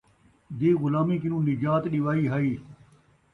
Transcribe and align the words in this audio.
دِی 0.57 0.69
غلامی 0.81 1.15
کنوں 1.21 1.43
نِجات 1.47 1.83
ݙِیوائی 1.91 2.25
ہَئی، 2.31 2.51